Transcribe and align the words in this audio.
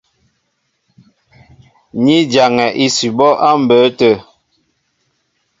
Ni 2.03 2.15
jaŋɛ 2.31 2.65
ísʉbɔ́ 2.85 3.29
á 3.47 3.49
mbə̌ 3.61 3.79
tə̂. 3.97 4.13